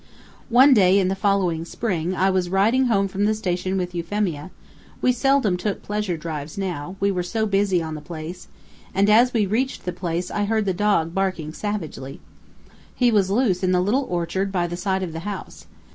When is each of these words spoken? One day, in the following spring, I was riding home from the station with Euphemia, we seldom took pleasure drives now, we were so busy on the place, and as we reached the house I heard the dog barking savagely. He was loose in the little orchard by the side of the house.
One 0.49 0.73
day, 0.73 0.97
in 0.97 1.09
the 1.09 1.15
following 1.15 1.63
spring, 1.63 2.15
I 2.15 2.31
was 2.31 2.49
riding 2.49 2.85
home 2.87 3.07
from 3.07 3.25
the 3.25 3.35
station 3.35 3.77
with 3.77 3.93
Euphemia, 3.93 4.49
we 4.99 5.11
seldom 5.11 5.57
took 5.57 5.83
pleasure 5.83 6.17
drives 6.17 6.57
now, 6.57 6.95
we 6.99 7.11
were 7.11 7.21
so 7.21 7.45
busy 7.45 7.83
on 7.83 7.93
the 7.93 8.01
place, 8.01 8.47
and 8.95 9.11
as 9.11 9.31
we 9.31 9.45
reached 9.45 9.85
the 9.85 9.93
house 10.01 10.31
I 10.31 10.45
heard 10.45 10.65
the 10.65 10.73
dog 10.73 11.13
barking 11.13 11.53
savagely. 11.53 12.19
He 12.95 13.11
was 13.11 13.29
loose 13.29 13.61
in 13.61 13.73
the 13.73 13.79
little 13.79 14.07
orchard 14.09 14.51
by 14.51 14.65
the 14.65 14.75
side 14.75 15.03
of 15.03 15.13
the 15.13 15.19
house. 15.19 15.67